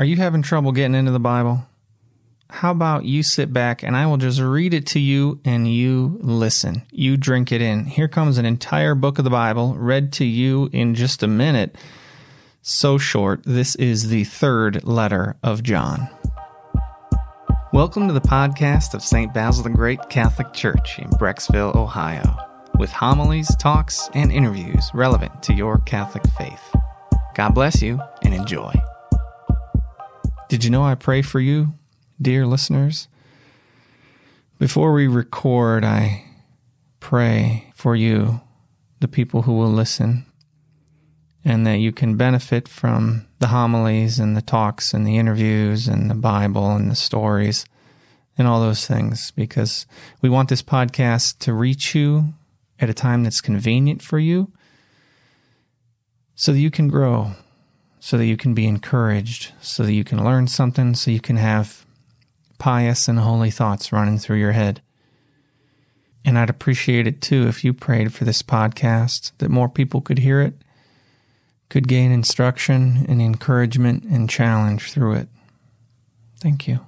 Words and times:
Are 0.00 0.04
you 0.04 0.16
having 0.16 0.40
trouble 0.40 0.72
getting 0.72 0.94
into 0.94 1.10
the 1.10 1.20
Bible? 1.20 1.66
How 2.48 2.70
about 2.70 3.04
you 3.04 3.22
sit 3.22 3.52
back 3.52 3.82
and 3.82 3.94
I 3.94 4.06
will 4.06 4.16
just 4.16 4.40
read 4.40 4.72
it 4.72 4.86
to 4.86 4.98
you 4.98 5.40
and 5.44 5.70
you 5.70 6.18
listen. 6.22 6.86
You 6.90 7.18
drink 7.18 7.52
it 7.52 7.60
in. 7.60 7.84
Here 7.84 8.08
comes 8.08 8.38
an 8.38 8.46
entire 8.46 8.94
book 8.94 9.18
of 9.18 9.24
the 9.24 9.30
Bible 9.30 9.74
read 9.74 10.10
to 10.14 10.24
you 10.24 10.70
in 10.72 10.94
just 10.94 11.22
a 11.22 11.26
minute. 11.26 11.76
So 12.62 12.96
short, 12.96 13.42
this 13.44 13.74
is 13.74 14.08
the 14.08 14.24
third 14.24 14.84
letter 14.84 15.36
of 15.42 15.62
John. 15.62 16.08
Welcome 17.74 18.08
to 18.08 18.14
the 18.14 18.22
podcast 18.22 18.94
of 18.94 19.02
St. 19.02 19.34
Basil 19.34 19.64
the 19.64 19.68
Great 19.68 20.08
Catholic 20.08 20.54
Church 20.54 20.98
in 20.98 21.10
Brecksville, 21.10 21.76
Ohio, 21.76 22.38
with 22.78 22.90
homilies, 22.90 23.54
talks, 23.56 24.08
and 24.14 24.32
interviews 24.32 24.90
relevant 24.94 25.42
to 25.42 25.52
your 25.52 25.76
Catholic 25.80 26.24
faith. 26.38 26.74
God 27.34 27.50
bless 27.50 27.82
you 27.82 28.00
and 28.24 28.32
enjoy. 28.32 28.72
Did 30.50 30.64
you 30.64 30.70
know 30.70 30.82
I 30.82 30.96
pray 30.96 31.22
for 31.22 31.38
you, 31.38 31.74
dear 32.20 32.44
listeners? 32.44 33.06
Before 34.58 34.92
we 34.92 35.06
record, 35.06 35.84
I 35.84 36.24
pray 36.98 37.70
for 37.76 37.94
you, 37.94 38.40
the 38.98 39.06
people 39.06 39.42
who 39.42 39.52
will 39.52 39.70
listen, 39.70 40.26
and 41.44 41.64
that 41.68 41.78
you 41.78 41.92
can 41.92 42.16
benefit 42.16 42.66
from 42.66 43.28
the 43.38 43.46
homilies 43.46 44.18
and 44.18 44.36
the 44.36 44.42
talks 44.42 44.92
and 44.92 45.06
the 45.06 45.18
interviews 45.18 45.86
and 45.86 46.10
the 46.10 46.16
Bible 46.16 46.72
and 46.72 46.90
the 46.90 46.96
stories 46.96 47.64
and 48.36 48.48
all 48.48 48.60
those 48.60 48.88
things 48.88 49.30
because 49.30 49.86
we 50.20 50.28
want 50.28 50.48
this 50.48 50.62
podcast 50.64 51.38
to 51.38 51.52
reach 51.52 51.94
you 51.94 52.34
at 52.80 52.90
a 52.90 52.92
time 52.92 53.22
that's 53.22 53.40
convenient 53.40 54.02
for 54.02 54.18
you 54.18 54.50
so 56.34 56.52
that 56.52 56.58
you 56.58 56.72
can 56.72 56.88
grow 56.88 57.36
so 58.00 58.16
that 58.16 58.26
you 58.26 58.36
can 58.36 58.54
be 58.54 58.66
encouraged, 58.66 59.52
so 59.60 59.84
that 59.84 59.92
you 59.92 60.02
can 60.02 60.24
learn 60.24 60.48
something, 60.48 60.94
so 60.94 61.10
you 61.10 61.20
can 61.20 61.36
have 61.36 61.84
pious 62.58 63.06
and 63.06 63.18
holy 63.18 63.50
thoughts 63.50 63.92
running 63.92 64.18
through 64.18 64.38
your 64.38 64.52
head. 64.52 64.80
And 66.24 66.38
I'd 66.38 66.50
appreciate 66.50 67.06
it 67.06 67.20
too 67.20 67.46
if 67.46 67.62
you 67.62 67.72
prayed 67.72 68.12
for 68.12 68.24
this 68.24 68.42
podcast, 68.42 69.32
that 69.38 69.50
more 69.50 69.68
people 69.68 70.00
could 70.00 70.18
hear 70.18 70.40
it, 70.40 70.54
could 71.68 71.88
gain 71.88 72.10
instruction 72.10 73.04
and 73.06 73.20
encouragement 73.20 74.04
and 74.04 74.28
challenge 74.28 74.90
through 74.90 75.14
it. 75.14 75.28
Thank 76.40 76.66
you. 76.66 76.80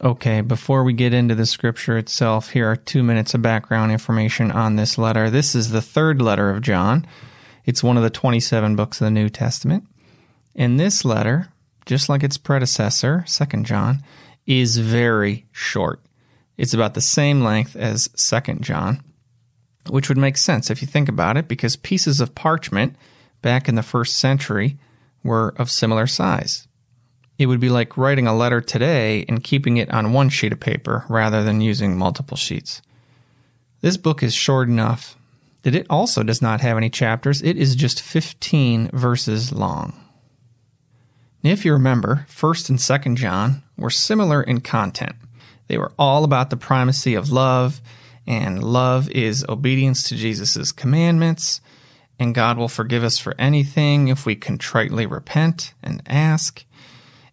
Okay, 0.00 0.40
before 0.40 0.84
we 0.84 0.92
get 0.92 1.12
into 1.12 1.34
the 1.34 1.46
scripture 1.46 1.98
itself, 1.98 2.50
here 2.50 2.70
are 2.70 2.76
two 2.76 3.02
minutes 3.02 3.34
of 3.34 3.42
background 3.42 3.90
information 3.90 4.52
on 4.52 4.76
this 4.76 4.98
letter. 4.98 5.30
This 5.30 5.54
is 5.54 5.70
the 5.70 5.82
third 5.82 6.20
letter 6.22 6.50
of 6.50 6.60
John. 6.60 7.06
It's 7.64 7.82
one 7.82 7.96
of 7.96 8.04
the 8.04 8.10
27 8.10 8.76
books 8.76 9.00
of 9.00 9.06
the 9.06 9.10
New 9.10 9.28
Testament. 9.28 9.84
And 10.58 10.78
this 10.78 11.04
letter, 11.04 11.48
just 11.86 12.08
like 12.08 12.24
its 12.24 12.36
predecessor, 12.36 13.24
2 13.28 13.62
John, 13.62 14.02
is 14.44 14.78
very 14.78 15.46
short. 15.52 16.00
It's 16.56 16.74
about 16.74 16.94
the 16.94 17.00
same 17.00 17.42
length 17.42 17.76
as 17.76 18.08
2 18.08 18.54
John, 18.56 19.04
which 19.88 20.08
would 20.08 20.18
make 20.18 20.36
sense 20.36 20.68
if 20.68 20.82
you 20.82 20.88
think 20.88 21.08
about 21.08 21.36
it, 21.36 21.46
because 21.46 21.76
pieces 21.76 22.20
of 22.20 22.34
parchment 22.34 22.96
back 23.40 23.68
in 23.68 23.76
the 23.76 23.84
first 23.84 24.18
century 24.18 24.76
were 25.22 25.54
of 25.56 25.70
similar 25.70 26.08
size. 26.08 26.66
It 27.38 27.46
would 27.46 27.60
be 27.60 27.68
like 27.68 27.96
writing 27.96 28.26
a 28.26 28.36
letter 28.36 28.60
today 28.60 29.24
and 29.28 29.44
keeping 29.44 29.76
it 29.76 29.88
on 29.92 30.12
one 30.12 30.28
sheet 30.28 30.52
of 30.52 30.58
paper 30.58 31.04
rather 31.08 31.44
than 31.44 31.60
using 31.60 31.96
multiple 31.96 32.36
sheets. 32.36 32.82
This 33.80 33.96
book 33.96 34.24
is 34.24 34.34
short 34.34 34.68
enough 34.68 35.16
that 35.62 35.76
it 35.76 35.86
also 35.88 36.24
does 36.24 36.42
not 36.42 36.62
have 36.62 36.76
any 36.76 36.90
chapters. 36.90 37.42
It 37.42 37.56
is 37.56 37.76
just 37.76 38.02
15 38.02 38.90
verses 38.92 39.52
long. 39.52 40.07
If 41.48 41.64
you 41.64 41.72
remember, 41.72 42.26
1st 42.28 42.68
and 42.68 42.78
2nd 42.78 43.16
John 43.16 43.62
were 43.78 43.88
similar 43.88 44.42
in 44.42 44.60
content. 44.60 45.16
They 45.66 45.78
were 45.78 45.92
all 45.98 46.22
about 46.24 46.50
the 46.50 46.58
primacy 46.58 47.14
of 47.14 47.32
love, 47.32 47.80
and 48.26 48.62
love 48.62 49.08
is 49.12 49.46
obedience 49.48 50.02
to 50.08 50.14
Jesus' 50.14 50.72
commandments, 50.72 51.62
and 52.18 52.34
God 52.34 52.58
will 52.58 52.68
forgive 52.68 53.02
us 53.02 53.16
for 53.16 53.34
anything 53.38 54.08
if 54.08 54.26
we 54.26 54.36
contritely 54.36 55.06
repent 55.06 55.72
and 55.82 56.02
ask. 56.06 56.66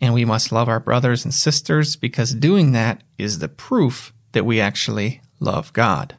And 0.00 0.14
we 0.14 0.24
must 0.24 0.52
love 0.52 0.70
our 0.70 0.80
brothers 0.80 1.26
and 1.26 1.34
sisters 1.34 1.94
because 1.94 2.34
doing 2.34 2.72
that 2.72 3.02
is 3.18 3.40
the 3.40 3.48
proof 3.48 4.14
that 4.32 4.46
we 4.46 4.58
actually 4.58 5.20
love 5.38 5.70
God. 5.74 6.16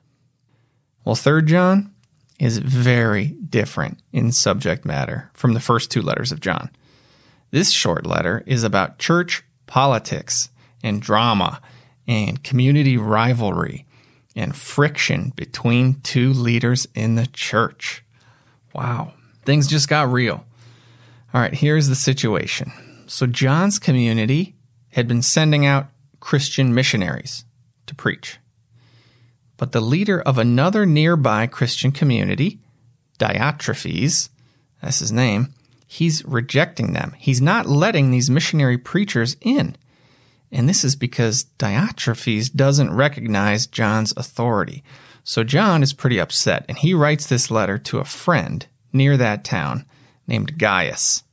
Well, 1.03 1.15
3rd 1.15 1.47
John 1.47 1.93
is 2.39 2.59
very 2.59 3.29
different 3.49 3.99
in 4.13 4.31
subject 4.31 4.85
matter 4.85 5.31
from 5.33 5.53
the 5.53 5.59
first 5.59 5.89
two 5.89 6.03
letters 6.03 6.31
of 6.31 6.39
John. 6.39 6.69
This 7.51 7.71
short 7.71 8.05
letter 8.05 8.43
is 8.45 8.63
about 8.63 8.99
church 8.99 9.43
politics 9.65 10.49
and 10.83 11.01
drama 11.01 11.61
and 12.07 12.43
community 12.43 12.97
rivalry 12.97 13.85
and 14.35 14.55
friction 14.55 15.33
between 15.35 16.01
two 16.01 16.31
leaders 16.31 16.87
in 16.95 17.15
the 17.15 17.27
church. 17.27 18.03
Wow, 18.73 19.13
things 19.43 19.67
just 19.67 19.89
got 19.89 20.11
real. 20.11 20.45
All 21.33 21.41
right, 21.41 21.53
here's 21.53 21.87
the 21.87 21.95
situation. 21.95 22.71
So, 23.07 23.25
John's 23.25 23.79
community 23.79 24.55
had 24.89 25.07
been 25.07 25.21
sending 25.21 25.65
out 25.65 25.87
Christian 26.19 26.73
missionaries 26.73 27.45
to 27.87 27.95
preach. 27.95 28.37
But 29.57 29.71
the 29.71 29.81
leader 29.81 30.21
of 30.21 30.37
another 30.37 30.85
nearby 30.85 31.47
Christian 31.47 31.91
community, 31.91 32.59
Diotrephes, 33.19 34.29
that's 34.81 34.99
his 34.99 35.11
name, 35.11 35.53
he's 35.91 36.23
rejecting 36.23 36.93
them. 36.93 37.15
He's 37.17 37.41
not 37.41 37.65
letting 37.65 38.11
these 38.11 38.29
missionary 38.29 38.77
preachers 38.77 39.35
in. 39.41 39.75
And 40.51 40.69
this 40.69 40.83
is 40.83 40.95
because 40.95 41.47
Diotrephes 41.57 42.53
doesn't 42.55 42.93
recognize 42.93 43.65
John's 43.65 44.13
authority. 44.15 44.83
So 45.23 45.43
John 45.43 45.81
is 45.81 45.93
pretty 45.93 46.19
upset, 46.19 46.63
and 46.69 46.77
he 46.77 46.93
writes 46.93 47.25
this 47.25 47.49
letter 47.49 47.79
to 47.79 47.97
a 47.97 48.05
friend 48.05 48.67
near 48.93 49.17
that 49.17 49.43
town 49.43 49.83
named 50.27 50.59
Gaius. 50.59 51.23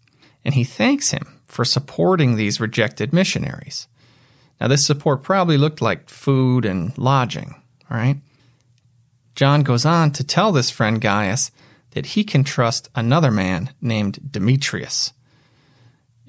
And 0.43 0.55
he 0.55 0.65
thanks 0.65 1.11
him 1.11 1.39
for 1.45 1.67
supporting 1.67 2.37
these 2.37 2.59
rejected 2.59 3.13
missionaries. 3.13 3.89
Now, 4.59 4.69
this 4.69 4.87
support 4.87 5.23
probably 5.23 5.59
looked 5.59 5.83
like 5.83 6.09
food 6.09 6.65
and 6.65 6.97
lodging, 6.97 7.61
right? 7.91 8.17
John 9.35 9.63
goes 9.65 9.85
on 9.85 10.13
to 10.13 10.25
tell 10.25 10.51
this 10.51 10.71
friend 10.71 10.99
Gaius 10.99 11.51
that 11.97 12.07
he 12.09 12.25
can 12.25 12.45
trust 12.45 12.91
another 12.95 13.31
man 13.31 13.71
named 13.81 14.31
Demetrius. 14.31 15.15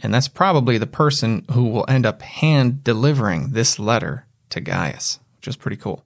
And 0.02 0.14
that's 0.14 0.30
probably 0.30 0.78
the 0.78 0.88
person 0.88 1.44
who 1.52 1.66
will 1.66 1.84
end 1.90 2.06
up 2.06 2.22
hand 2.22 2.86
delivering 2.86 3.52
this 3.52 3.78
letter 3.78 4.26
to 4.52 4.62
Gaius, 4.62 5.20
which 5.36 5.50
is 5.50 5.58
pretty 5.58 5.76
cool. 5.76 6.06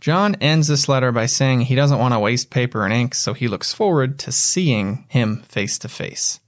John 0.00 0.34
ends 0.40 0.66
this 0.66 0.88
letter 0.88 1.12
by 1.12 1.26
saying 1.26 1.60
he 1.60 1.76
doesn't 1.76 2.00
want 2.00 2.14
to 2.14 2.18
waste 2.18 2.50
paper 2.50 2.84
and 2.84 2.92
ink, 2.92 3.14
so 3.14 3.32
he 3.32 3.46
looks 3.46 3.72
forward 3.72 4.18
to 4.18 4.32
seeing 4.32 5.04
him 5.08 5.42
face 5.42 5.78
to 5.78 5.88
face. 5.88 6.40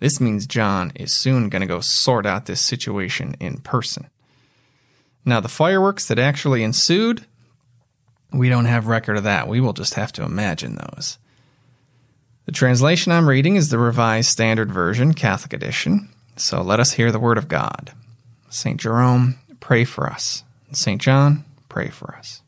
This 0.00 0.20
means 0.20 0.46
John 0.46 0.92
is 0.96 1.16
soon 1.16 1.48
going 1.48 1.62
to 1.62 1.66
go 1.66 1.80
sort 1.80 2.26
out 2.26 2.44
this 2.44 2.62
situation 2.62 3.36
in 3.40 3.62
person. 3.62 4.10
Now, 5.24 5.40
the 5.40 5.48
fireworks 5.48 6.08
that 6.08 6.18
actually 6.18 6.62
ensued, 6.62 7.24
we 8.34 8.50
don't 8.50 8.66
have 8.66 8.86
record 8.86 9.16
of 9.16 9.24
that. 9.24 9.48
We 9.48 9.62
will 9.62 9.72
just 9.72 9.94
have 9.94 10.12
to 10.12 10.24
imagine 10.24 10.74
those. 10.76 11.16
The 12.48 12.52
translation 12.52 13.12
I'm 13.12 13.28
reading 13.28 13.56
is 13.56 13.68
the 13.68 13.76
Revised 13.76 14.30
Standard 14.30 14.72
Version, 14.72 15.12
Catholic 15.12 15.52
Edition. 15.52 16.08
So 16.36 16.62
let 16.62 16.80
us 16.80 16.92
hear 16.92 17.12
the 17.12 17.20
Word 17.20 17.36
of 17.36 17.46
God. 17.46 17.92
St. 18.48 18.80
Jerome, 18.80 19.38
pray 19.60 19.84
for 19.84 20.06
us. 20.06 20.44
St. 20.72 20.98
John, 20.98 21.44
pray 21.68 21.90
for 21.90 22.14
us. 22.14 22.40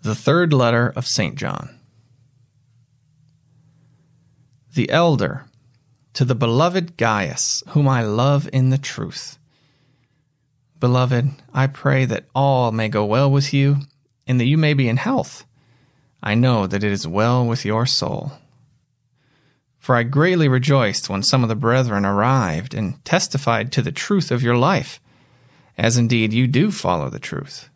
The 0.00 0.14
third 0.14 0.54
letter 0.54 0.90
of 0.96 1.06
St. 1.06 1.36
John. 1.36 1.78
The 4.72 4.88
elder, 4.88 5.44
to 6.14 6.24
the 6.24 6.34
beloved 6.34 6.96
Gaius, 6.96 7.62
whom 7.68 7.86
I 7.86 8.02
love 8.02 8.48
in 8.54 8.70
the 8.70 8.78
truth. 8.78 9.36
Beloved, 10.80 11.28
I 11.52 11.66
pray 11.66 12.06
that 12.06 12.24
all 12.34 12.72
may 12.72 12.88
go 12.88 13.04
well 13.04 13.30
with 13.30 13.52
you, 13.52 13.80
and 14.26 14.40
that 14.40 14.46
you 14.46 14.56
may 14.56 14.72
be 14.72 14.88
in 14.88 14.96
health 14.96 15.44
I 16.22 16.34
know 16.34 16.66
that 16.66 16.84
it 16.84 16.92
is 16.92 17.06
well 17.06 17.44
with 17.44 17.64
your 17.64 17.84
soul. 17.84 18.32
For 19.78 19.96
I 19.96 20.04
greatly 20.04 20.46
rejoiced 20.46 21.10
when 21.10 21.24
some 21.24 21.42
of 21.42 21.48
the 21.48 21.56
brethren 21.56 22.06
arrived 22.06 22.74
and 22.74 23.04
testified 23.04 23.72
to 23.72 23.82
the 23.82 23.90
truth 23.90 24.30
of 24.30 24.42
your 24.42 24.56
life, 24.56 25.00
as 25.76 25.96
indeed 25.96 26.32
you 26.32 26.46
do 26.46 26.70
follow 26.70 27.10
the 27.10 27.18
truth. 27.18 27.68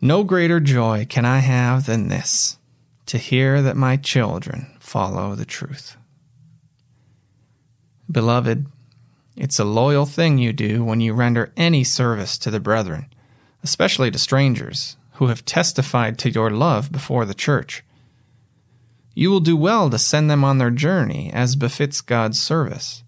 No 0.00 0.24
greater 0.24 0.60
joy 0.60 1.06
can 1.08 1.26
I 1.26 1.40
have 1.40 1.84
than 1.84 2.08
this 2.08 2.58
to 3.06 3.18
hear 3.18 3.60
that 3.60 3.76
my 3.76 3.96
children 3.96 4.76
follow 4.80 5.34
the 5.34 5.44
truth. 5.44 5.96
Beloved, 8.10 8.66
it's 9.36 9.58
a 9.58 9.64
loyal 9.64 10.06
thing 10.06 10.38
you 10.38 10.52
do 10.52 10.82
when 10.82 11.00
you 11.00 11.12
render 11.12 11.52
any 11.56 11.84
service 11.84 12.38
to 12.38 12.50
the 12.50 12.60
brethren, 12.60 13.12
especially 13.62 14.10
to 14.10 14.18
strangers 14.18 14.96
who 15.16 15.28
have 15.28 15.44
testified 15.44 16.18
to 16.18 16.30
your 16.30 16.50
love 16.50 16.92
before 16.92 17.24
the 17.24 17.34
church. 17.34 17.82
You 19.14 19.30
will 19.30 19.40
do 19.40 19.56
well 19.56 19.88
to 19.88 19.98
send 19.98 20.30
them 20.30 20.44
on 20.44 20.58
their 20.58 20.70
journey 20.70 21.30
as 21.32 21.56
befits 21.56 22.02
God's 22.02 22.38
service. 22.38 23.02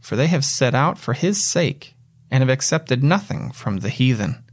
For 0.00 0.14
they 0.14 0.28
have 0.28 0.44
set 0.44 0.74
out 0.74 0.96
for 0.96 1.12
his 1.12 1.42
sake 1.42 1.94
and 2.30 2.40
have 2.40 2.50
accepted 2.50 3.02
nothing 3.02 3.50
from 3.50 3.78
the 3.78 3.88
heathen. 3.88 4.44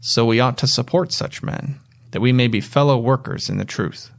So 0.00 0.24
we 0.24 0.40
ought 0.40 0.56
to 0.58 0.66
support 0.66 1.12
such 1.12 1.42
men, 1.42 1.78
that 2.12 2.22
we 2.22 2.32
may 2.32 2.48
be 2.48 2.62
fellow 2.62 2.98
workers 2.98 3.50
in 3.50 3.58
the 3.58 3.66
truth. 3.66 4.10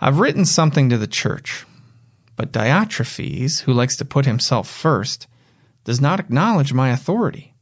I've 0.00 0.18
written 0.18 0.44
something 0.44 0.90
to 0.90 0.98
the 0.98 1.06
church, 1.06 1.64
but 2.34 2.50
Diotrephes, 2.50 3.62
who 3.62 3.72
likes 3.72 3.96
to 3.96 4.04
put 4.04 4.26
himself 4.26 4.68
first, 4.68 5.28
does 5.84 6.00
not 6.00 6.18
acknowledge 6.18 6.72
my 6.72 6.90
authority. 6.90 7.54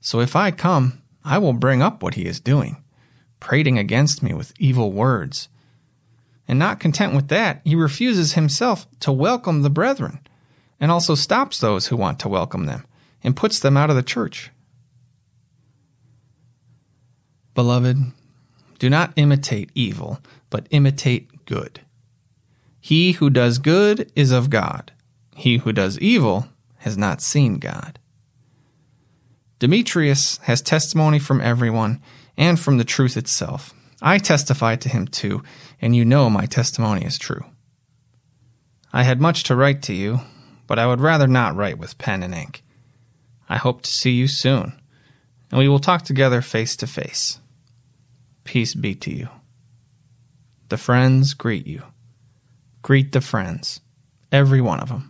So 0.00 0.20
if 0.20 0.34
I 0.34 0.50
come, 0.50 1.02
I 1.24 1.38
will 1.38 1.52
bring 1.52 1.82
up 1.82 2.02
what 2.02 2.14
he 2.14 2.26
is 2.26 2.40
doing 2.40 2.82
prating 3.40 3.78
against 3.78 4.22
me 4.22 4.34
with 4.34 4.52
evil 4.58 4.92
words. 4.92 5.48
And 6.46 6.58
not 6.58 6.78
content 6.78 7.14
with 7.14 7.28
that, 7.28 7.62
he 7.64 7.74
refuses 7.74 8.34
himself 8.34 8.86
to 9.00 9.10
welcome 9.10 9.62
the 9.62 9.70
brethren, 9.70 10.20
and 10.78 10.90
also 10.90 11.14
stops 11.14 11.58
those 11.58 11.86
who 11.86 11.96
want 11.96 12.18
to 12.18 12.28
welcome 12.28 12.66
them, 12.66 12.84
and 13.24 13.36
puts 13.36 13.58
them 13.58 13.78
out 13.78 13.88
of 13.88 13.96
the 13.96 14.02
church. 14.02 14.50
Beloved, 17.54 17.96
do 18.78 18.90
not 18.90 19.12
imitate 19.16 19.70
evil, 19.74 20.20
but 20.50 20.66
imitate 20.70 21.46
good. 21.46 21.80
He 22.80 23.12
who 23.12 23.30
does 23.30 23.58
good 23.58 24.10
is 24.14 24.32
of 24.32 24.50
God. 24.50 24.92
He 25.34 25.58
who 25.58 25.72
does 25.72 25.98
evil 25.98 26.48
has 26.78 26.98
not 26.98 27.22
seen 27.22 27.58
God. 27.58 27.99
Demetrius 29.60 30.38
has 30.38 30.62
testimony 30.62 31.18
from 31.18 31.42
everyone 31.42 32.00
and 32.36 32.58
from 32.58 32.78
the 32.78 32.84
truth 32.84 33.18
itself. 33.18 33.74
I 34.00 34.16
testify 34.16 34.76
to 34.76 34.88
him 34.88 35.06
too, 35.06 35.42
and 35.82 35.94
you 35.94 36.04
know 36.06 36.30
my 36.30 36.46
testimony 36.46 37.04
is 37.04 37.18
true. 37.18 37.44
I 38.90 39.02
had 39.02 39.20
much 39.20 39.44
to 39.44 39.54
write 39.54 39.82
to 39.82 39.94
you, 39.94 40.20
but 40.66 40.78
I 40.78 40.86
would 40.86 41.00
rather 41.00 41.26
not 41.26 41.54
write 41.54 41.76
with 41.76 41.98
pen 41.98 42.22
and 42.22 42.34
ink. 42.34 42.62
I 43.50 43.58
hope 43.58 43.82
to 43.82 43.90
see 43.90 44.12
you 44.12 44.28
soon, 44.28 44.80
and 45.50 45.58
we 45.58 45.68
will 45.68 45.78
talk 45.78 46.02
together 46.04 46.40
face 46.40 46.74
to 46.76 46.86
face. 46.86 47.38
Peace 48.44 48.74
be 48.74 48.94
to 48.94 49.14
you. 49.14 49.28
The 50.70 50.78
friends 50.78 51.34
greet 51.34 51.66
you. 51.66 51.82
Greet 52.80 53.12
the 53.12 53.20
friends, 53.20 53.82
every 54.32 54.62
one 54.62 54.80
of 54.80 54.88
them. 54.88 55.09